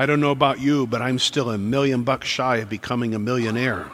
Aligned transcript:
I 0.00 0.06
don't 0.06 0.20
know 0.20 0.30
about 0.30 0.62
you, 0.62 0.86
but 0.86 1.02
I'm 1.02 1.18
still 1.18 1.50
a 1.50 1.58
million 1.58 2.04
bucks 2.04 2.26
shy 2.26 2.56
of 2.56 2.70
becoming 2.70 3.14
a 3.14 3.18
millionaire. 3.18 3.90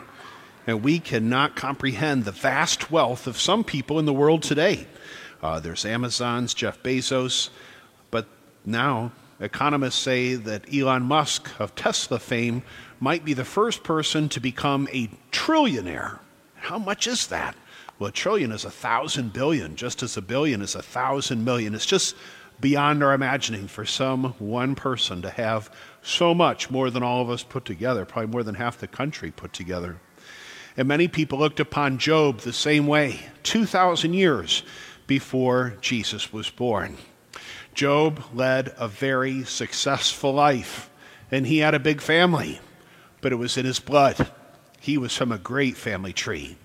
And 0.65 0.85
we 0.85 1.01
cannot 1.01 1.57
comprehend 1.57 2.25
the 2.25 2.31
vast 2.31 2.93
wealth 2.93 3.27
of 3.27 3.41
some 3.41 3.65
people 3.65 3.99
in 3.99 4.05
the 4.05 4.13
world 4.13 4.45
today. 4.45 4.87
Uh, 5.43 5.59
there's 5.59 5.85
Amazon's 5.85 6.55
Jeff 6.55 6.81
Bezos, 6.81 7.51
but 8.13 8.29
now 8.65 9.11
economists 9.41 9.97
say 9.97 10.37
that 10.37 10.73
Elon 10.73 11.03
Musk 11.03 11.51
of 11.59 11.75
Tesla 11.75 12.21
fame 12.21 12.63
might 13.01 13.25
be 13.25 13.35
the 13.35 13.45
first 13.45 13.83
person 13.83 14.29
to 14.29 14.39
become 14.39 14.89
a 14.93 15.11
trillionaire. 15.33 16.21
How 16.55 16.79
much 16.79 17.09
is 17.09 17.27
that? 17.27 17.57
Well, 17.99 18.11
a 18.11 18.13
trillion 18.13 18.53
is 18.53 18.65
a 18.65 18.71
thousand 18.71 19.33
billion, 19.33 19.75
just 19.75 20.05
as 20.05 20.17
a 20.17 20.23
billion 20.23 20.63
is 20.63 20.77
a 20.77 20.83
thousand 20.83 21.45
million. 21.45 21.75
It's 21.75 21.85
just 21.85 22.15
beyond 22.61 23.03
our 23.03 23.13
imagining 23.13 23.69
for 23.69 23.85
some 23.85 24.35
one 24.39 24.75
person 24.75 25.23
to 25.23 25.31
have 25.31 25.71
so 26.07 26.35
much 26.35 26.71
more 26.71 26.91
than 26.91 27.03
all 27.03 27.21
of 27.21 27.31
us 27.31 27.43
put 27.43 27.65
together, 27.65 28.05
probably 28.05 28.31
more 28.31 28.43
than 28.43 28.55
half 28.55 28.79
the 28.79 28.87
country 28.87 29.31
put 29.31 29.53
together. 29.53 29.97
And 30.77 30.87
many 30.87 31.09
people 31.09 31.39
looked 31.39 31.61
upon 31.61 31.99
Job 31.99 32.41
the 32.41 32.53
same 32.53 32.87
way, 32.87 33.21
2,000 33.43 34.13
years 34.15 34.63
before 35.07 35.77
Jesus 35.81 36.33
was 36.33 36.51
born. 36.51 36.97
Job 37.75 38.23
led 38.33 38.75
a 38.79 38.89
very 38.89 39.45
successful 39.45 40.33
life, 40.33 40.91
and 41.31 41.47
he 41.47 41.59
had 41.59 41.75
a 41.75 41.81
big 41.81 42.01
family, 42.01 42.61
but 43.21 43.33
it 43.33 43.37
was 43.37 43.57
in 43.57 43.67
his 43.67 43.81
blood. 43.81 44.31
He 44.81 44.99
was 44.99 45.17
from 45.17 45.33
a 45.33 45.39
great 45.39 45.77
family 45.77 46.13
tree. 46.13 46.57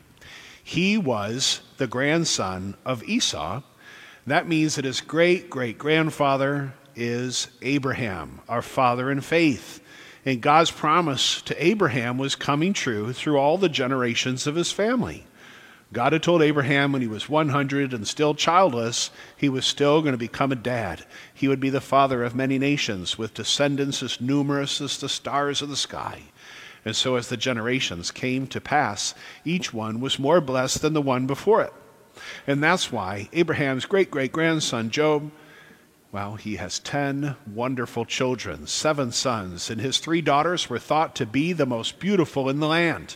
He 0.64 0.98
was 0.98 1.62
the 1.78 1.88
grandson 1.88 2.76
of 2.86 3.04
Esau. 3.04 3.62
That 4.28 4.48
means 4.48 4.76
that 4.76 4.86
his 4.86 5.02
great 5.02 5.50
great 5.50 5.78
grandfather 5.78 6.74
is 6.96 7.48
Abraham, 7.62 8.42
our 8.48 8.62
father 8.62 9.12
in 9.12 9.22
faith. 9.22 9.82
And 10.26 10.42
God's 10.42 10.72
promise 10.72 11.42
to 11.44 11.64
Abraham 11.64 12.18
was 12.18 12.36
coming 12.36 12.74
true 12.74 13.12
through 13.14 13.38
all 13.38 13.58
the 13.58 13.70
generations 13.70 14.46
of 14.46 14.56
his 14.56 14.72
family. 14.72 15.26
God 15.94 16.14
had 16.14 16.24
told 16.24 16.42
Abraham 16.42 16.94
when 16.94 17.02
he 17.02 17.08
was 17.08 17.28
100 17.28 17.94
and 17.94 18.08
still 18.08 18.34
childless, 18.34 19.12
he 19.36 19.50
was 19.50 19.66
still 19.66 20.02
going 20.02 20.14
to 20.14 20.18
become 20.18 20.52
a 20.52 20.56
dad. 20.56 21.06
He 21.34 21.50
would 21.50 21.60
be 21.60 21.70
the 21.70 21.82
father 21.82 22.24
of 22.24 22.34
many 22.34 22.58
nations 22.58 23.18
with 23.18 23.34
descendants 23.34 24.02
as 24.02 24.22
numerous 24.22 24.80
as 24.80 24.98
the 24.98 25.10
stars 25.10 25.62
of 25.62 25.70
the 25.70 25.76
sky. 25.76 26.22
And 26.86 26.96
so, 26.96 27.16
as 27.16 27.28
the 27.28 27.38
generations 27.38 28.10
came 28.10 28.48
to 28.48 28.62
pass, 28.62 29.14
each 29.44 29.74
one 29.74 30.00
was 30.00 30.18
more 30.18 30.40
blessed 30.40 30.82
than 30.82 30.94
the 30.94 31.02
one 31.02 31.28
before 31.28 31.62
it. 31.62 31.74
And 32.48 32.64
that's 32.64 32.92
why 32.92 33.30
Abraham's 33.34 33.86
great 33.86 34.10
great 34.10 34.32
grandson, 34.32 34.90
Job, 34.90 35.30
well, 36.12 36.36
he 36.36 36.58
has 36.58 36.80
10 36.80 37.36
wonderful 37.48 38.04
children, 38.04 38.68
seven 38.68 39.12
sons, 39.14 39.70
and 39.70 39.80
his 39.80 39.98
three 39.98 40.22
daughters 40.22 40.70
were 40.70 40.80
thought 40.80 41.16
to 41.16 41.26
be 41.26 41.54
the 41.54 41.66
most 41.66 42.00
beautiful 42.00 42.50
in 42.50 42.60
the 42.60 42.68
land. 42.68 43.16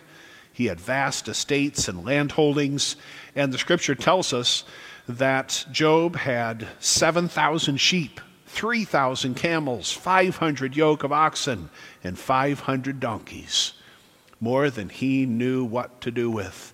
He 0.54 0.68
had 0.68 0.80
vast 0.80 1.28
estates 1.28 1.90
and 1.90 2.06
land 2.06 2.32
holdings, 2.34 2.96
and 3.36 3.52
the 3.52 3.58
scripture 3.58 3.96
tells 3.96 4.32
us 4.32 4.64
that 5.10 5.66
Job 5.70 6.16
had 6.16 6.70
7,000 6.80 7.78
sheep, 7.78 8.22
3,000 8.48 9.36
camels, 9.36 9.92
500 9.92 10.78
yoke 10.78 11.04
of 11.04 11.12
oxen, 11.12 11.70
and 12.02 12.18
500 12.18 13.02
donkeys. 13.02 13.74
More 14.40 14.70
than 14.70 14.88
he 14.88 15.26
knew 15.26 15.66
what 15.66 16.00
to 16.02 16.12
do 16.12 16.32
with. 16.32 16.74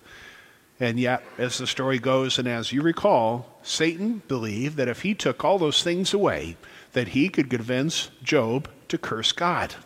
And 0.82 0.98
yet, 0.98 1.22
as 1.38 1.58
the 1.58 1.66
story 1.68 2.00
goes, 2.00 2.40
and 2.40 2.48
as 2.48 2.72
you 2.72 2.82
recall, 2.82 3.46
Satan 3.62 4.20
believed 4.26 4.76
that 4.78 4.88
if 4.88 5.02
he 5.02 5.14
took 5.14 5.44
all 5.44 5.56
those 5.56 5.80
things 5.80 6.12
away, 6.12 6.56
that 6.92 7.06
he 7.06 7.28
could 7.28 7.48
convince 7.48 8.10
Job 8.24 8.68
to 8.88 8.98
curse 8.98 9.30
God. 9.30 9.76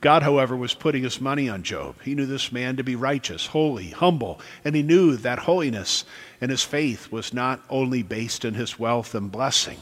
God, 0.00 0.24
however, 0.24 0.56
was 0.56 0.74
putting 0.74 1.04
his 1.04 1.20
money 1.20 1.48
on 1.48 1.62
Job. 1.62 2.02
He 2.02 2.16
knew 2.16 2.26
this 2.26 2.50
man 2.50 2.76
to 2.78 2.82
be 2.82 2.96
righteous, 2.96 3.46
holy, 3.46 3.90
humble, 3.90 4.40
and 4.64 4.74
he 4.74 4.82
knew 4.82 5.16
that 5.18 5.38
holiness 5.38 6.04
and 6.40 6.50
his 6.50 6.64
faith 6.64 7.12
was 7.12 7.32
not 7.32 7.62
only 7.70 8.02
based 8.02 8.44
in 8.44 8.54
his 8.54 8.76
wealth 8.76 9.14
and 9.14 9.30
blessing. 9.30 9.78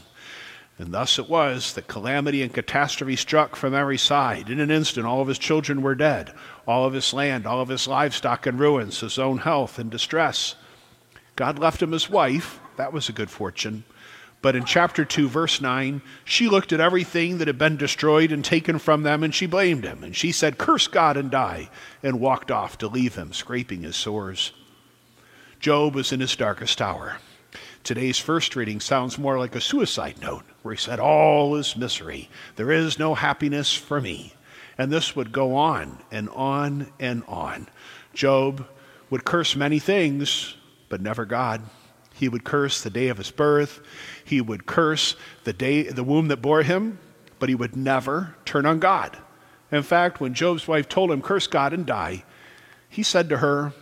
And 0.79 0.91
thus 0.91 1.19
it 1.19 1.29
was 1.29 1.73
that 1.73 1.87
calamity 1.87 2.41
and 2.41 2.53
catastrophe 2.53 3.15
struck 3.15 3.55
from 3.55 3.75
every 3.75 3.97
side. 3.97 4.49
In 4.49 4.59
an 4.59 4.71
instant, 4.71 5.05
all 5.05 5.21
of 5.21 5.27
his 5.27 5.37
children 5.37 5.81
were 5.81 5.95
dead, 5.95 6.33
all 6.67 6.85
of 6.85 6.93
his 6.93 7.13
land, 7.13 7.45
all 7.45 7.61
of 7.61 7.69
his 7.69 7.87
livestock 7.87 8.47
in 8.47 8.57
ruins, 8.57 9.01
his 9.01 9.19
own 9.19 9.39
health 9.39 9.77
in 9.77 9.89
distress. 9.89 10.55
God 11.35 11.59
left 11.59 11.81
him 11.81 11.91
his 11.91 12.09
wife. 12.09 12.59
That 12.77 12.91
was 12.91 13.07
a 13.07 13.13
good 13.13 13.29
fortune. 13.29 13.83
But 14.41 14.57
in 14.57 14.65
chapter 14.65 15.05
2, 15.05 15.29
verse 15.29 15.61
9, 15.61 16.01
she 16.25 16.49
looked 16.49 16.73
at 16.73 16.81
everything 16.81 17.37
that 17.37 17.47
had 17.47 17.57
been 17.57 17.77
destroyed 17.77 18.31
and 18.31 18.43
taken 18.43 18.77
from 18.77 19.03
them, 19.03 19.23
and 19.23 19.33
she 19.33 19.45
blamed 19.45 19.85
him. 19.85 20.03
And 20.03 20.13
she 20.13 20.33
said, 20.33 20.57
Curse 20.57 20.87
God 20.87 21.15
and 21.15 21.31
die, 21.31 21.69
and 22.03 22.19
walked 22.19 22.51
off 22.51 22.77
to 22.79 22.87
leave 22.87 23.15
him, 23.15 23.31
scraping 23.31 23.83
his 23.83 23.95
sores. 23.95 24.51
Job 25.61 25.95
was 25.95 26.11
in 26.11 26.19
his 26.19 26.35
darkest 26.35 26.81
hour. 26.81 27.19
Today's 27.83 28.17
first 28.17 28.55
reading 28.55 28.79
sounds 28.79 29.17
more 29.17 29.37
like 29.37 29.55
a 29.55 29.61
suicide 29.61 30.15
note, 30.21 30.45
where 30.61 30.73
he 30.73 30.79
said, 30.79 31.01
All 31.01 31.57
is 31.57 31.75
misery. 31.75 32.29
There 32.55 32.71
is 32.71 32.97
no 32.97 33.13
happiness 33.13 33.73
for 33.73 33.99
me. 33.99 34.35
And 34.77 34.89
this 34.89 35.17
would 35.17 35.33
go 35.33 35.53
on 35.57 35.99
and 36.09 36.29
on 36.29 36.93
and 36.97 37.23
on. 37.27 37.67
Job 38.13 38.65
would 39.09 39.25
curse 39.25 39.57
many 39.57 39.79
things, 39.79 40.55
but 40.87 41.01
never 41.01 41.25
God. 41.25 41.61
He 42.13 42.29
would 42.29 42.45
curse 42.45 42.81
the 42.81 42.89
day 42.89 43.09
of 43.09 43.17
his 43.17 43.31
birth. 43.31 43.81
He 44.23 44.39
would 44.39 44.65
curse 44.65 45.17
the 45.43 45.51
day 45.51 45.83
the 45.83 46.05
womb 46.05 46.29
that 46.29 46.41
bore 46.41 46.63
him, 46.63 46.99
but 47.37 47.49
he 47.49 47.55
would 47.55 47.75
never 47.75 48.35
turn 48.45 48.65
on 48.65 48.79
God. 48.79 49.17
In 49.73 49.83
fact, 49.83 50.21
when 50.21 50.33
Job's 50.33 50.69
wife 50.69 50.87
told 50.87 51.11
him, 51.11 51.21
"Curse 51.21 51.47
God 51.47 51.73
and 51.73 51.85
die," 51.85 52.23
he 52.87 53.03
said 53.03 53.27
to 53.27 53.39
her, 53.39 53.73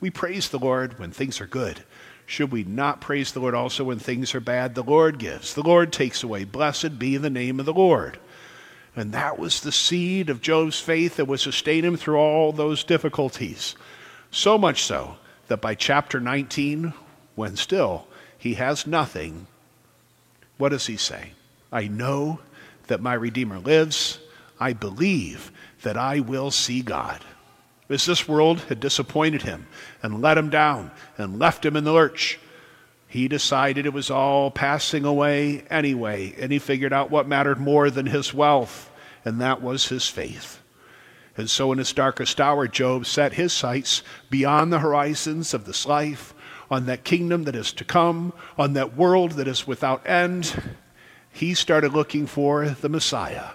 "We 0.00 0.08
praise 0.08 0.48
the 0.48 0.58
Lord 0.58 0.98
when 0.98 1.10
things 1.10 1.38
are 1.38 1.46
good. 1.46 1.82
Should 2.26 2.50
we 2.50 2.64
not 2.64 3.00
praise 3.00 3.32
the 3.32 3.40
Lord 3.40 3.54
also 3.54 3.84
when 3.84 4.00
things 4.00 4.34
are 4.34 4.40
bad? 4.40 4.74
The 4.74 4.82
Lord 4.82 5.18
gives, 5.18 5.54
the 5.54 5.62
Lord 5.62 5.92
takes 5.92 6.22
away. 6.22 6.44
Blessed 6.44 6.98
be 6.98 7.16
the 7.16 7.30
name 7.30 7.60
of 7.60 7.66
the 7.66 7.72
Lord." 7.72 8.18
And 8.96 9.12
that 9.12 9.38
was 9.38 9.60
the 9.60 9.72
seed 9.72 10.28
of 10.28 10.40
Job's 10.40 10.80
faith 10.80 11.16
that 11.16 11.26
would 11.26 11.40
sustain 11.40 11.84
him 11.84 11.96
through 11.96 12.16
all 12.16 12.52
those 12.52 12.82
difficulties. 12.82 13.76
So 14.30 14.58
much 14.58 14.82
so 14.82 15.16
that 15.48 15.60
by 15.60 15.74
chapter 15.74 16.18
19, 16.18 16.94
when 17.34 17.56
still 17.56 18.08
he 18.36 18.54
has 18.54 18.86
nothing, 18.86 19.46
what 20.56 20.70
does 20.70 20.86
he 20.86 20.96
say? 20.96 21.32
I 21.70 21.86
know 21.86 22.40
that 22.86 23.02
my 23.02 23.14
Redeemer 23.14 23.58
lives. 23.58 24.18
I 24.58 24.72
believe 24.72 25.52
that 25.82 25.98
I 25.98 26.20
will 26.20 26.50
see 26.50 26.80
God. 26.80 27.20
As 27.88 28.04
this 28.04 28.26
world 28.26 28.62
had 28.62 28.80
disappointed 28.80 29.42
him 29.42 29.68
and 30.02 30.20
let 30.20 30.38
him 30.38 30.50
down 30.50 30.90
and 31.16 31.38
left 31.38 31.64
him 31.64 31.76
in 31.76 31.84
the 31.84 31.92
lurch, 31.92 32.38
he 33.06 33.28
decided 33.28 33.86
it 33.86 33.92
was 33.92 34.10
all 34.10 34.50
passing 34.50 35.04
away 35.04 35.64
anyway, 35.70 36.34
and 36.38 36.50
he 36.50 36.58
figured 36.58 36.92
out 36.92 37.10
what 37.10 37.28
mattered 37.28 37.60
more 37.60 37.88
than 37.88 38.06
his 38.06 38.34
wealth, 38.34 38.90
and 39.24 39.40
that 39.40 39.62
was 39.62 39.88
his 39.88 40.08
faith. 40.08 40.60
And 41.36 41.48
so, 41.48 41.70
in 41.70 41.78
his 41.78 41.92
darkest 41.92 42.40
hour, 42.40 42.66
Job 42.66 43.06
set 43.06 43.34
his 43.34 43.52
sights 43.52 44.02
beyond 44.30 44.72
the 44.72 44.80
horizons 44.80 45.54
of 45.54 45.64
this 45.64 45.86
life 45.86 46.34
on 46.68 46.86
that 46.86 47.04
kingdom 47.04 47.44
that 47.44 47.54
is 47.54 47.72
to 47.74 47.84
come, 47.84 48.32
on 48.58 48.72
that 48.72 48.96
world 48.96 49.32
that 49.32 49.46
is 49.46 49.66
without 49.66 50.04
end, 50.04 50.76
he 51.30 51.54
started 51.54 51.92
looking 51.92 52.26
for 52.26 52.70
the 52.70 52.88
Messiah, 52.88 53.50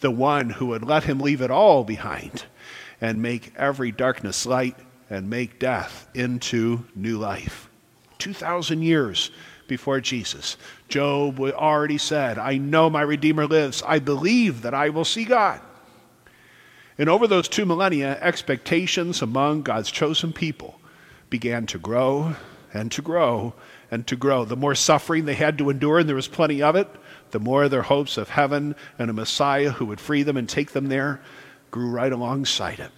the 0.00 0.10
one 0.10 0.50
who 0.50 0.66
would 0.66 0.84
let 0.84 1.04
him 1.04 1.18
leave 1.18 1.42
it 1.42 1.50
all 1.50 1.84
behind 1.84 2.44
and 3.00 3.20
make 3.20 3.52
every 3.56 3.92
darkness 3.92 4.46
light 4.46 4.76
and 5.10 5.28
make 5.28 5.58
death 5.58 6.08
into 6.14 6.84
new 6.94 7.18
life. 7.18 7.68
2,000 8.18 8.82
years 8.82 9.30
before 9.66 10.00
Jesus, 10.00 10.56
Job 10.88 11.40
already 11.40 11.98
said, 11.98 12.38
I 12.38 12.58
know 12.58 12.90
my 12.90 13.02
Redeemer 13.02 13.46
lives. 13.46 13.82
I 13.86 13.98
believe 13.98 14.62
that 14.62 14.74
I 14.74 14.90
will 14.90 15.04
see 15.04 15.24
God. 15.24 15.60
And 16.96 17.08
over 17.08 17.26
those 17.26 17.48
two 17.48 17.66
millennia, 17.66 18.18
expectations 18.20 19.20
among 19.20 19.62
God's 19.62 19.90
chosen 19.90 20.32
people 20.32 20.80
began 21.28 21.66
to 21.66 21.78
grow 21.78 22.36
and 22.72 22.92
to 22.92 23.02
grow 23.02 23.54
and 23.90 24.06
to 24.06 24.16
grow. 24.16 24.44
The 24.44 24.56
more 24.56 24.74
suffering 24.74 25.24
they 25.24 25.34
had 25.34 25.58
to 25.58 25.70
endure, 25.70 25.98
and 25.98 26.08
there 26.08 26.16
was 26.16 26.28
plenty 26.28 26.62
of 26.62 26.76
it, 26.76 26.88
the 27.32 27.40
more 27.40 27.68
their 27.68 27.82
hopes 27.82 28.16
of 28.16 28.28
heaven 28.28 28.76
and 28.98 29.10
a 29.10 29.14
Messiah 29.14 29.70
who 29.70 29.86
would 29.86 30.00
free 30.00 30.22
them 30.22 30.36
and 30.36 30.48
take 30.48 30.72
them 30.72 30.86
there 30.86 31.20
grew 31.74 31.90
right 31.90 32.12
alongside 32.12 32.78
it. 32.78 32.92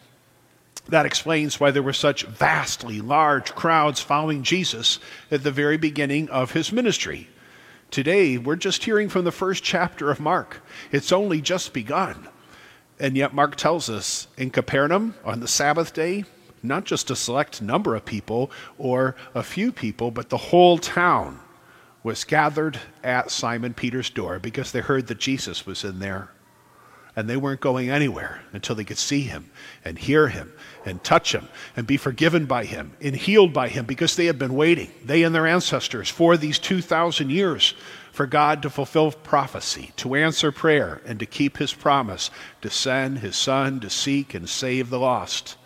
That 0.91 1.07
explains 1.07 1.59
why 1.59 1.71
there 1.71 1.83
were 1.83 1.95
such 1.95 2.25
vastly 2.27 3.01
large 3.01 3.55
crowds 3.55 4.03
following 4.03 4.43
Jesus 4.43 4.99
at 5.31 5.43
the 5.43 5.51
very 5.51 5.79
beginning 5.79 6.29
of 6.29 6.53
his 6.53 6.71
ministry. 6.71 7.31
Today, 7.91 8.37
we're 8.37 8.57
just 8.57 8.85
hearing 8.85 9.09
from 9.09 9.25
the 9.25 9.33
first 9.33 9.65
chapter 9.65 10.11
of 10.11 10.21
Mark. 10.21 10.61
It's 10.93 11.11
only 11.11 11.41
just 11.41 11.73
begun. 11.73 12.29
And 13.01 13.17
yet, 13.17 13.33
Mark 13.33 13.57
tells 13.57 13.89
us 13.89 14.29
in 14.37 14.51
Capernaum 14.51 15.15
on 15.25 15.41
the 15.41 15.49
Sabbath 15.49 15.95
day, 15.95 16.27
not 16.63 16.85
just 16.85 17.11
a 17.11 17.17
select 17.17 17.63
number 17.63 17.95
of 17.95 18.05
people 18.05 18.51
or 18.77 19.17
a 19.35 19.43
few 19.43 19.73
people, 19.73 20.11
but 20.11 20.29
the 20.29 20.37
whole 20.37 20.77
town 20.77 21.41
was 22.03 22.25
gathered 22.25 22.79
at 23.03 23.31
Simon 23.31 23.73
Peter's 23.73 24.11
door 24.11 24.39
because 24.39 24.73
they 24.73 24.81
heard 24.81 25.07
that 25.07 25.19
Jesus 25.19 25.65
was 25.65 25.83
in 25.83 25.99
there. 25.99 26.29
And 27.17 27.29
they 27.29 27.37
weren't 27.37 27.61
going 27.61 27.89
anywhere 27.89 28.43
until 28.53 28.77
they 28.77 28.85
could 28.85 28.99
see 28.99 29.23
him 29.23 29.51
and 29.85 29.99
hear 29.99 30.29
him 30.29 30.53
and 30.85 31.03
touch 31.03 31.35
him 31.35 31.49
and 31.75 31.87
be 31.87 31.97
forgiven 31.97 32.45
by 32.45 32.65
him 32.65 32.93
and 33.01 33.17
healed 33.17 33.55
by 33.55 33.69
him 33.69 33.87
because 33.87 34.15
they 34.15 34.27
had 34.27 34.39
been 34.39 34.55
waiting, 34.55 34.93
they 35.03 35.23
and 35.23 35.35
their 35.35 35.47
ancestors, 35.47 36.11
for 36.11 36.37
these 36.37 36.59
2,000 36.59 37.31
years 37.31 37.75
for 38.13 38.27
God 38.27 38.63
to 38.63 38.71
fulfill 38.71 39.13
prophecy, 39.13 39.93
to 39.97 40.15
answer 40.15 40.53
prayer, 40.53 41.03
and 41.05 41.19
to 41.19 41.27
keep 41.27 41.57
his 41.57 41.73
promise 41.73 42.31
to 42.63 42.71
send 42.71 43.19
his 43.19 43.37
son 43.37 43.81
to 43.81 43.91
seek 43.91 44.35
and 44.35 44.49
save 44.49 44.91
the 44.91 44.99
lost. 44.99 45.57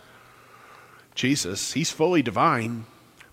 Jesus, 1.15 1.73
he's 1.73 1.91
fully 1.91 2.23
divine, 2.23 2.87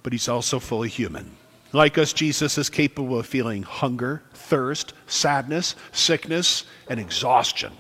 but 0.04 0.12
he's 0.12 0.28
also 0.28 0.60
fully 0.60 0.90
human. 0.90 1.38
Like 1.74 1.98
us, 1.98 2.14
Jesus 2.14 2.58
is 2.58 2.70
capable 2.70 3.20
of 3.20 3.26
feeling 3.26 3.64
hunger, 3.64 4.24
thirst, 4.34 4.94
sadness, 5.06 5.76
sickness, 5.92 6.66
and 6.88 7.00
exhaustion. 7.00 7.74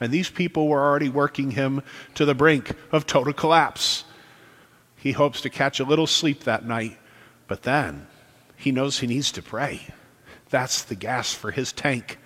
And 0.00 0.12
these 0.12 0.30
people 0.30 0.68
were 0.68 0.82
already 0.82 1.08
working 1.08 1.52
him 1.52 1.82
to 2.14 2.24
the 2.24 2.34
brink 2.34 2.72
of 2.92 3.06
total 3.06 3.32
collapse. 3.32 4.04
He 4.96 5.12
hopes 5.12 5.40
to 5.42 5.50
catch 5.50 5.80
a 5.80 5.84
little 5.84 6.06
sleep 6.06 6.44
that 6.44 6.64
night, 6.64 6.98
but 7.46 7.62
then 7.62 8.06
he 8.56 8.72
knows 8.72 8.98
he 8.98 9.06
needs 9.06 9.32
to 9.32 9.42
pray. 9.42 9.86
That's 10.50 10.82
the 10.82 10.94
gas 10.94 11.32
for 11.32 11.50
his 11.50 11.72
tank. 11.72 12.18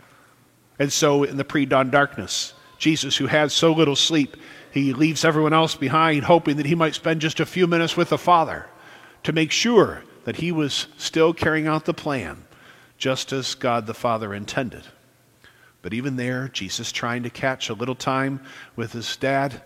And 0.79 0.93
so, 0.93 1.25
in 1.25 1.37
the 1.37 1.45
pre 1.45 1.67
dawn 1.67 1.91
darkness, 1.91 2.55
Jesus, 2.79 3.17
who 3.17 3.27
had 3.27 3.53
so 3.53 3.73
little 3.73 3.97
sleep, 3.97 4.37
he 4.73 4.93
leaves 4.93 5.25
everyone 5.25 5.53
else 5.53 5.75
behind, 5.75 6.25
hoping 6.25 6.57
that 6.57 6.67
he 6.67 6.75
might 6.75 6.95
spend 6.95 7.21
just 7.21 7.41
a 7.41 7.47
few 7.47 7.67
minutes 7.67 7.97
with 7.97 8.09
the 8.09 8.19
Father 8.19 8.67
to 9.23 9.33
make 9.33 9.53
sure 9.53 10.03
that 10.25 10.37
he 10.37 10.51
was 10.51 10.87
still 10.97 11.33
carrying 11.33 11.67
out 11.67 11.85
the 11.85 11.95
plan, 11.95 12.45
just 12.97 13.33
as 13.33 13.55
God 13.55 13.87
the 13.87 13.95
Father 13.95 14.35
intended. 14.35 14.85
But 15.83 15.93
even 15.93 16.17
there, 16.17 16.49
Jesus 16.49 16.93
trying 16.93 17.25
to 17.25 17.31
catch 17.31 17.69
a 17.69 17.75
little 17.75 17.97
time 17.97 18.41
with 18.77 18.93
his 18.93 19.17
dad, 19.17 19.61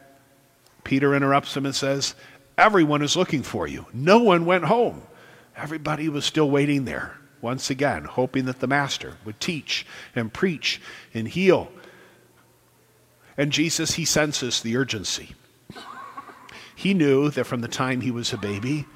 Peter 0.82 1.14
interrupts 1.14 1.56
him 1.56 1.66
and 1.66 1.74
says, 1.74 2.14
Everyone 2.56 3.02
is 3.02 3.16
looking 3.16 3.42
for 3.42 3.66
you. 3.66 3.86
No 3.92 4.18
one 4.18 4.46
went 4.46 4.64
home. 4.64 5.02
Everybody 5.54 6.08
was 6.08 6.24
still 6.24 6.50
waiting 6.50 6.86
there, 6.86 7.18
once 7.42 7.68
again, 7.68 8.04
hoping 8.04 8.46
that 8.46 8.60
the 8.60 8.66
Master 8.66 9.14
would 9.24 9.40
teach 9.40 9.86
and 10.14 10.32
preach 10.32 10.80
and 11.12 11.28
heal. 11.28 11.70
And 13.36 13.52
Jesus, 13.52 13.94
he 13.94 14.06
senses 14.06 14.62
the 14.62 14.76
urgency. 14.76 15.34
He 16.74 16.94
knew 16.94 17.30
that 17.30 17.44
from 17.44 17.60
the 17.60 17.68
time 17.68 18.00
he 18.00 18.10
was 18.10 18.32
a 18.32 18.38
baby, 18.38 18.86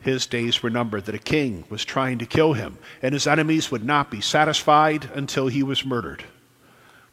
his 0.00 0.26
days 0.26 0.62
were 0.62 0.70
numbered, 0.70 1.06
that 1.06 1.14
a 1.14 1.18
king 1.18 1.64
was 1.70 1.84
trying 1.84 2.18
to 2.18 2.26
kill 2.26 2.52
him, 2.52 2.78
and 3.00 3.14
his 3.14 3.26
enemies 3.26 3.70
would 3.70 3.84
not 3.84 4.10
be 4.10 4.20
satisfied 4.20 5.08
until 5.14 5.46
he 5.46 5.62
was 5.62 5.84
murdered. 5.84 6.24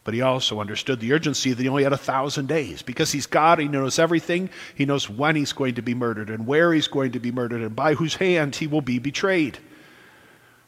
But 0.03 0.13
he 0.13 0.21
also 0.21 0.59
understood 0.59 0.99
the 0.99 1.13
urgency 1.13 1.51
that 1.51 1.61
he 1.61 1.69
only 1.69 1.83
had 1.83 1.93
a 1.93 1.97
thousand 1.97 2.47
days. 2.47 2.81
Because 2.81 3.11
he's 3.11 3.25
God, 3.25 3.59
he 3.59 3.67
knows 3.67 3.99
everything. 3.99 4.49
He 4.73 4.85
knows 4.85 5.09
when 5.09 5.35
he's 5.35 5.53
going 5.53 5.75
to 5.75 5.81
be 5.81 5.93
murdered 5.93 6.29
and 6.29 6.47
where 6.47 6.73
he's 6.73 6.87
going 6.87 7.11
to 7.11 7.19
be 7.19 7.31
murdered 7.31 7.61
and 7.61 7.75
by 7.75 7.93
whose 7.93 8.15
hand 8.15 8.55
he 8.55 8.67
will 8.67 8.81
be 8.81 8.99
betrayed. 8.99 9.59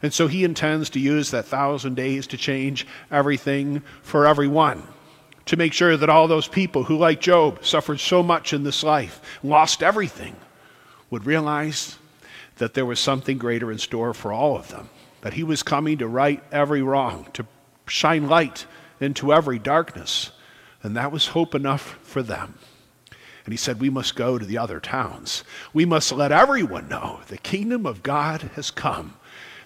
And 0.03 0.13
so 0.13 0.27
he 0.27 0.43
intends 0.43 0.89
to 0.91 0.99
use 0.99 1.31
that 1.31 1.45
thousand 1.45 1.95
days 1.95 2.27
to 2.27 2.37
change 2.37 2.87
everything 3.09 3.81
for 4.01 4.25
everyone. 4.25 4.83
To 5.45 5.57
make 5.57 5.73
sure 5.73 5.97
that 5.97 6.09
all 6.09 6.27
those 6.27 6.47
people 6.47 6.83
who, 6.83 6.97
like 6.97 7.19
Job, 7.19 7.63
suffered 7.65 7.99
so 7.99 8.21
much 8.21 8.53
in 8.53 8.63
this 8.63 8.83
life, 8.83 9.21
lost 9.43 9.81
everything, 9.81 10.35
would 11.09 11.25
realize 11.25 11.97
that 12.57 12.73
there 12.73 12.85
was 12.85 12.99
something 12.99 13.37
greater 13.37 13.71
in 13.71 13.77
store 13.77 14.13
for 14.13 14.31
all 14.31 14.55
of 14.55 14.69
them. 14.69 14.89
That 15.21 15.33
he 15.33 15.43
was 15.43 15.63
coming 15.63 15.97
to 15.97 16.07
right 16.07 16.43
every 16.51 16.81
wrong, 16.81 17.27
to 17.33 17.45
shine 17.87 18.27
light 18.27 18.65
into 19.01 19.33
every 19.33 19.59
darkness. 19.59 20.31
And 20.83 20.95
that 20.95 21.11
was 21.11 21.27
hope 21.27 21.53
enough 21.53 21.99
for 22.01 22.23
them. 22.23 22.55
And 23.45 23.53
he 23.53 23.57
said, 23.57 23.79
We 23.79 23.89
must 23.89 24.15
go 24.15 24.37
to 24.37 24.45
the 24.45 24.57
other 24.57 24.79
towns. 24.79 25.43
We 25.73 25.85
must 25.85 26.11
let 26.11 26.31
everyone 26.31 26.87
know 26.87 27.21
the 27.27 27.37
kingdom 27.37 27.85
of 27.85 28.03
God 28.03 28.51
has 28.55 28.71
come. 28.71 29.15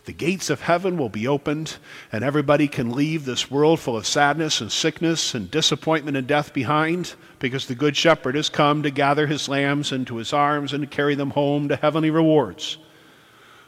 The 0.06 0.14
gates 0.14 0.52
of 0.52 0.62
heaven 0.62 0.98
will 0.98 1.10
be 1.10 1.28
opened, 1.28 1.78
and 2.12 2.24
everybody 2.24 2.68
can 2.68 2.92
leave 2.92 3.26
this 3.26 3.50
world 3.50 3.80
full 3.80 3.98
of 3.98 4.06
sadness 4.06 4.62
and 4.62 4.72
sickness 4.72 5.34
and 5.34 5.50
disappointment 5.50 6.16
and 6.16 6.28
death 6.28 6.54
behind 6.54 7.16
because 7.40 7.66
the 7.66 7.74
Good 7.74 7.98
Shepherd 7.98 8.36
has 8.36 8.48
come 8.48 8.84
to 8.84 8.92
gather 8.92 9.26
his 9.26 9.50
lambs 9.50 9.92
into 9.92 10.18
his 10.18 10.32
arms 10.32 10.74
and 10.74 10.84
to 10.84 10.88
carry 10.88 11.16
them 11.16 11.32
home 11.32 11.70
to 11.70 11.76
heavenly 11.76 12.12
rewards. 12.12 12.78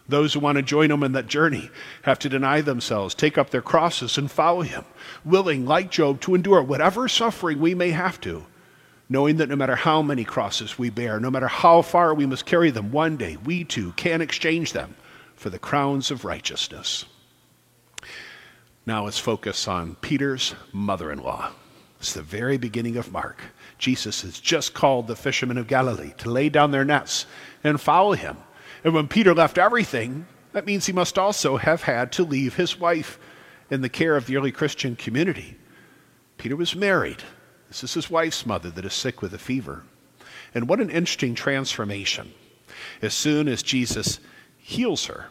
Those 0.10 0.34
who 0.34 0.40
want 0.40 0.56
to 0.58 0.62
join 0.62 0.90
him 0.90 1.04
in 1.04 1.12
that 1.14 1.28
journey 1.28 1.70
have 2.04 2.20
to 2.20 2.30
deny 2.30 2.62
themselves, 2.62 3.14
take 3.14 3.38
up 3.38 3.50
their 3.50 3.62
crosses, 3.62 4.18
and 4.18 4.32
follow 4.32 4.62
him, 4.62 4.86
willing, 5.26 5.66
like 5.66 5.92
Job, 5.92 6.22
to 6.22 6.36
endure 6.36 6.64
whatever 6.64 7.08
suffering 7.10 7.60
we 7.60 7.76
may 7.76 7.92
have 7.92 8.22
to, 8.22 8.46
knowing 9.10 9.38
that 9.38 9.50
no 9.50 9.56
matter 9.56 9.76
how 9.76 10.02
many 10.02 10.24
crosses 10.24 10.80
we 10.80 10.90
bear, 10.90 11.20
no 11.20 11.30
matter 11.30 11.48
how 11.48 11.82
far 11.82 12.14
we 12.14 12.26
must 12.26 12.46
carry 12.46 12.72
them, 12.72 12.92
one 12.92 13.18
day 13.18 13.38
we 13.44 13.66
too 13.66 13.92
can 13.94 14.22
exchange 14.22 14.72
them 14.72 14.96
for 15.36 15.50
the 15.50 15.60
crowns 15.60 16.10
of 16.10 16.24
righteousness. 16.24 17.06
Now 18.86 19.04
let's 19.04 19.20
focus 19.20 19.68
on 19.68 19.96
Peter's 19.96 20.56
mother 20.72 21.12
in 21.12 21.22
law. 21.22 21.52
It's 22.00 22.14
the 22.14 22.22
very 22.22 22.58
beginning 22.58 22.96
of 22.96 23.12
Mark. 23.12 23.42
Jesus 23.78 24.22
has 24.22 24.40
just 24.40 24.74
called 24.74 25.08
the 25.08 25.16
fishermen 25.16 25.58
of 25.58 25.68
Galilee 25.68 26.14
to 26.20 26.30
lay 26.30 26.48
down 26.48 26.72
their 26.72 26.86
nets 26.86 27.26
and 27.64 27.82
follow 27.82 28.14
him. 28.14 28.38
And 28.88 28.94
when 28.94 29.10
Peter 29.10 29.36
left 29.36 29.58
everything, 29.58 30.28
that 30.54 30.66
means 30.66 30.86
he 30.86 30.94
must 30.94 31.20
also 31.20 31.58
have 31.58 31.84
had 31.84 32.10
to 32.14 32.24
leave 32.24 32.56
his 32.56 32.80
wife 32.80 33.20
in 33.70 33.82
the 33.82 33.90
care 33.90 34.16
of 34.16 34.28
the 34.28 34.38
early 34.38 34.54
Christian 34.54 34.96
community. 34.96 35.58
Peter 36.38 36.56
was 36.56 36.74
married. 36.74 37.22
This 37.68 37.84
is 37.84 37.96
his 37.96 38.10
wife's 38.10 38.46
mother 38.46 38.70
that 38.70 38.86
is 38.86 38.94
sick 38.94 39.22
with 39.22 39.34
a 39.34 39.38
fever. 39.38 39.84
And 40.56 40.70
what 40.70 40.80
an 40.80 40.90
interesting 40.90 41.36
transformation. 41.36 42.32
As 43.02 43.14
soon 43.14 43.50
as 43.50 43.62
Jesus 43.62 44.22
heals 44.58 45.08
her, 45.08 45.26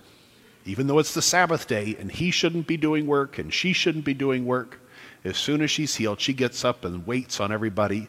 even 0.66 0.86
though 0.86 0.98
it's 0.98 1.14
the 1.14 1.22
Sabbath 1.22 1.66
day 1.66 1.96
and 1.98 2.12
he 2.12 2.30
shouldn't 2.30 2.66
be 2.66 2.76
doing 2.76 3.06
work 3.06 3.38
and 3.38 3.54
she 3.54 3.72
shouldn't 3.72 4.04
be 4.04 4.12
doing 4.12 4.44
work, 4.44 4.80
as 5.24 5.38
soon 5.38 5.62
as 5.62 5.70
she's 5.70 5.94
healed, 5.94 6.20
she 6.20 6.34
gets 6.34 6.62
up 6.62 6.84
and 6.84 7.06
waits 7.06 7.40
on 7.40 7.50
everybody 7.50 8.08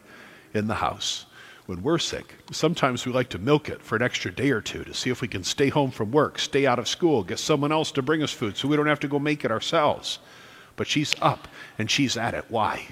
in 0.52 0.66
the 0.66 0.74
house 0.74 1.24
when 1.68 1.82
we're 1.82 1.98
sick. 1.98 2.34
Sometimes 2.50 3.04
we 3.04 3.12
like 3.12 3.28
to 3.28 3.38
milk 3.38 3.68
it 3.68 3.82
for 3.82 3.94
an 3.94 4.00
extra 4.00 4.32
day 4.32 4.50
or 4.50 4.62
two 4.62 4.84
to 4.84 4.94
see 4.94 5.10
if 5.10 5.20
we 5.20 5.28
can 5.28 5.44
stay 5.44 5.68
home 5.68 5.90
from 5.90 6.10
work, 6.10 6.38
stay 6.38 6.64
out 6.66 6.78
of 6.78 6.88
school, 6.88 7.22
get 7.22 7.38
someone 7.38 7.70
else 7.70 7.92
to 7.92 8.00
bring 8.00 8.22
us 8.22 8.32
food 8.32 8.56
so 8.56 8.66
we 8.66 8.74
don't 8.74 8.86
have 8.86 9.00
to 9.00 9.06
go 9.06 9.18
make 9.18 9.44
it 9.44 9.50
ourselves. 9.50 10.18
But 10.76 10.86
she's 10.86 11.14
up 11.20 11.46
and 11.78 11.90
she's 11.90 12.16
at 12.16 12.32
it. 12.32 12.46
Why? 12.48 12.86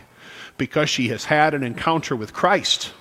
Because 0.58 0.90
she 0.90 1.08
has 1.08 1.24
had 1.24 1.54
an 1.54 1.62
encounter 1.62 2.14
with 2.14 2.34
Christ. 2.34 2.92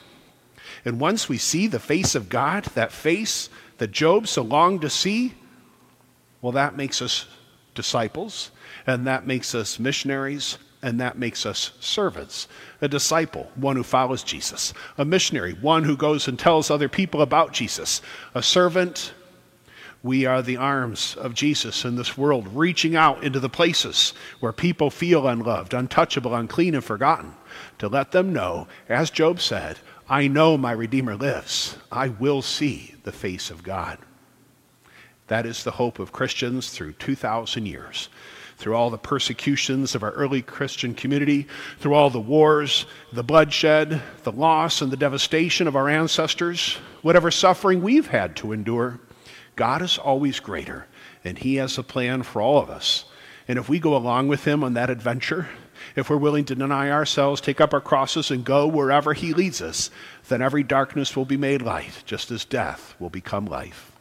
And 0.85 0.97
once 0.97 1.27
we 1.27 1.37
see 1.37 1.67
the 1.67 1.77
face 1.77 2.15
of 2.15 2.29
God, 2.29 2.63
that 2.75 2.93
face 2.93 3.49
that 3.77 3.91
Job 3.91 4.29
so 4.29 4.43
longed 4.43 4.79
to 4.79 4.89
see, 4.89 5.33
well, 6.41 6.53
that 6.53 6.77
makes 6.77 7.01
us 7.01 7.25
disciples 7.73 8.49
and 8.87 9.05
that 9.07 9.27
makes 9.27 9.53
us 9.53 9.77
missionaries 9.77 10.57
and 10.85 10.99
that 10.99 11.17
makes 11.17 11.47
us 11.47 11.71
servants. 11.79 12.47
A 12.79 12.87
disciple, 12.87 13.51
one 13.55 13.75
who 13.75 13.81
follows 13.81 14.23
Jesus. 14.23 14.71
A 14.99 15.03
missionary, 15.03 15.53
one 15.53 15.83
who 15.83 15.97
goes 15.97 16.27
and 16.27 16.37
tells 16.37 16.69
other 16.69 16.87
people 16.87 17.23
about 17.23 17.53
Jesus. 17.53 18.03
A 18.35 18.43
servant, 18.43 19.11
we 20.03 20.27
are 20.27 20.43
the 20.43 20.57
arms 20.57 21.15
of 21.15 21.33
Jesus 21.33 21.85
in 21.85 21.95
this 21.95 22.15
world, 22.15 22.47
reaching 22.53 22.95
out 22.95 23.23
into 23.23 23.39
the 23.39 23.49
places 23.49 24.13
where 24.41 24.53
people 24.53 24.91
feel 24.91 25.27
unloved, 25.27 25.73
untouchable, 25.73 26.35
unclean, 26.35 26.75
and 26.75 26.83
forgotten, 26.83 27.33
to 27.79 27.87
let 27.87 28.11
them 28.11 28.31
know, 28.31 28.67
as 28.87 29.09
Job 29.09 29.41
said, 29.41 29.79
I 30.07 30.27
know 30.27 30.55
my 30.55 30.71
Redeemer 30.71 31.15
lives. 31.15 31.77
I 31.91 32.09
will 32.09 32.43
see 32.43 32.93
the 33.01 33.11
face 33.11 33.49
of 33.49 33.63
God. 33.63 33.97
That 35.29 35.47
is 35.47 35.63
the 35.63 35.71
hope 35.71 35.97
of 35.97 36.11
Christians 36.11 36.69
through 36.69 36.93
2,000 36.93 37.65
years 37.65 38.09
through 38.57 38.75
all 38.75 38.89
the 38.89 38.97
persecutions 38.97 39.95
of 39.95 40.03
our 40.03 40.11
early 40.11 40.41
Christian 40.41 40.93
community, 40.93 41.47
through 41.79 41.93
all 41.93 42.09
the 42.09 42.19
wars, 42.19 42.85
the 43.11 43.23
bloodshed, 43.23 44.01
the 44.23 44.31
loss, 44.31 44.81
and 44.81 44.91
the 44.91 44.97
devastation 44.97 45.67
of 45.67 45.75
our 45.75 45.89
ancestors, 45.89 46.77
whatever 47.01 47.31
suffering 47.31 47.81
we've 47.81 48.07
had 48.07 48.35
to 48.37 48.53
endure, 48.53 48.99
God 49.55 49.81
is 49.81 49.97
always 49.97 50.39
greater, 50.39 50.87
and 51.23 51.37
He 51.37 51.55
has 51.55 51.77
a 51.77 51.83
plan 51.83 52.23
for 52.23 52.41
all 52.41 52.57
of 52.57 52.69
us. 52.69 53.05
And 53.47 53.59
if 53.59 53.69
we 53.69 53.79
go 53.79 53.95
along 53.95 54.27
with 54.27 54.45
Him 54.45 54.63
on 54.63 54.73
that 54.73 54.89
adventure, 54.89 55.47
if 55.95 56.09
we're 56.09 56.17
willing 56.17 56.45
to 56.45 56.55
deny 56.55 56.89
ourselves, 56.89 57.41
take 57.41 57.61
up 57.61 57.73
our 57.73 57.81
crosses, 57.81 58.31
and 58.31 58.43
go 58.43 58.67
wherever 58.67 59.13
He 59.13 59.33
leads 59.33 59.61
us, 59.61 59.91
then 60.27 60.41
every 60.41 60.63
darkness 60.63 61.15
will 61.15 61.25
be 61.25 61.37
made 61.37 61.61
light, 61.61 62.03
just 62.05 62.31
as 62.31 62.45
death 62.45 62.95
will 62.99 63.09
become 63.09 63.45
life. 63.45 63.94